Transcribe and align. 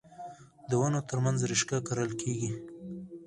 د 0.69 0.71
ونو 0.81 0.99
ترمنځ 1.09 1.39
رشقه 1.51 1.77
کرل 1.87 2.11
کیږي. 2.21 2.51